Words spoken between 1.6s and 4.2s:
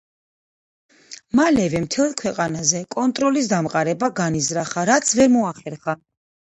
მთელ ქვეყანაზე კონტროლის დამყარება